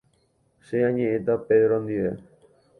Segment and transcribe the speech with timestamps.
[0.65, 2.11] Che añe'ẽta Pedro ndive.